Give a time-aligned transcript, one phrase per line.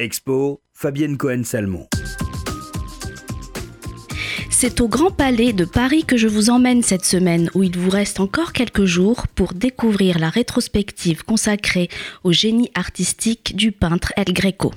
[0.00, 1.88] Expo, Fabienne Cohen-Salmon.
[4.48, 7.90] C'est au Grand Palais de Paris que je vous emmène cette semaine, où il vous
[7.90, 11.88] reste encore quelques jours pour découvrir la rétrospective consacrée
[12.22, 14.72] au génie artistique du peintre El Greco.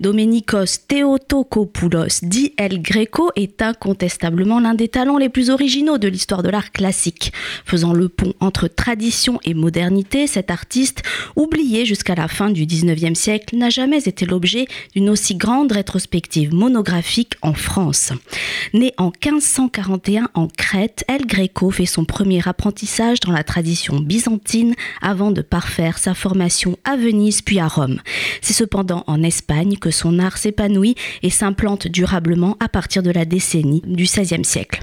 [0.00, 6.42] Domenikos Theotokopoulos, dit El Greco, est incontestablement l'un des talents les plus originaux de l'histoire
[6.42, 7.32] de l'art classique.
[7.64, 11.02] Faisant le pont entre tradition et modernité, cet artiste,
[11.36, 16.54] oublié jusqu'à la fin du 19e siècle, n'a jamais été l'objet d'une aussi grande rétrospective
[16.54, 18.12] monographique en France.
[18.72, 24.74] Né en 1541 en Crète, El Greco fait son premier apprentissage dans la tradition byzantine
[25.02, 28.00] avant de parfaire sa formation à Venise puis à Rome.
[28.40, 29.49] C'est cependant en Espagne
[29.80, 34.82] que son art s'épanouit et s'implante durablement à partir de la décennie du XVIe siècle.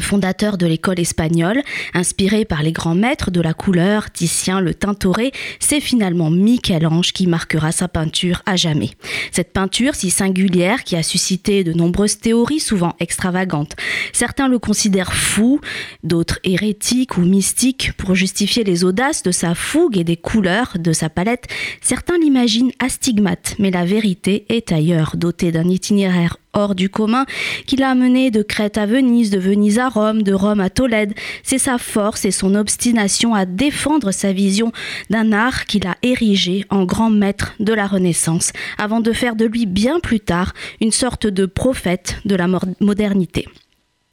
[0.00, 1.62] Fondateur de l'école espagnole,
[1.94, 7.26] inspiré par les grands maîtres de la couleur, Titien, le Tintoret, c'est finalement Michel-Ange qui
[7.26, 8.90] marquera sa peinture à jamais.
[9.32, 13.76] Cette peinture si singulière qui a suscité de nombreuses théories souvent extravagantes.
[14.12, 15.60] Certains le considèrent fou,
[16.02, 20.92] d'autres hérétiques ou mystiques pour justifier les audaces de sa fougue et des couleurs de
[20.92, 21.46] sa palette.
[21.80, 27.26] Certains l'imaginent astigmate, mais la vérité est ailleurs, doté d'un itinéraire hors du commun,
[27.66, 31.14] qui l'a amené de Crète à Venise, de Venise à Rome, de Rome à Tolède.
[31.42, 34.72] C'est sa force et son obstination à défendre sa vision
[35.10, 39.44] d'un art qu'il a érigé en grand maître de la Renaissance, avant de faire de
[39.44, 42.46] lui bien plus tard une sorte de prophète de la
[42.80, 43.46] modernité.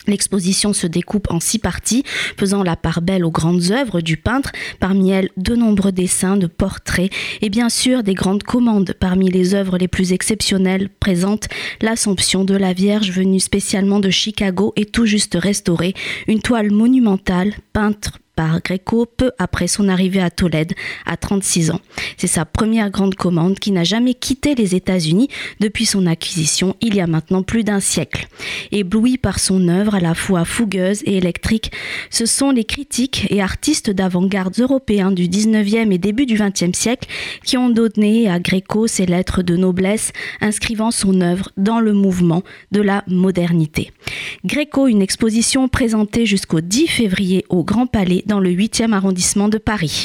[0.08, 2.04] L'exposition se découpe en six parties,
[2.38, 6.48] faisant la part belle aux grandes œuvres du peintre, parmi elles de nombreux dessins, de
[6.48, 8.94] portraits et bien sûr des grandes commandes.
[9.00, 11.48] Parmi les œuvres les plus exceptionnelles présente
[11.82, 15.94] l'Assomption de la Vierge venue spécialement de Chicago et tout juste restaurée,
[16.28, 20.74] une toile monumentale peinte par Greco peu après son arrivée à Tolède
[21.06, 21.82] à 36 ans.
[22.18, 26.96] C'est sa première grande commande qui n'a jamais quitté les États-Unis depuis son acquisition il
[26.96, 28.28] y a maintenant plus d'un siècle.
[28.72, 31.72] Ébloui par son œuvre à la fois fougueuse et électrique,
[32.10, 37.08] ce sont les critiques et artistes d'avant-garde européens du 19e et début du 20e siècle
[37.44, 42.44] qui ont donné à Greco ses lettres de noblesse inscrivant son œuvre dans le mouvement
[42.72, 43.92] de la modernité.
[44.44, 49.58] Greco, une exposition présentée jusqu'au 10 février au Grand Palais dans le 8e arrondissement de
[49.58, 50.04] Paris.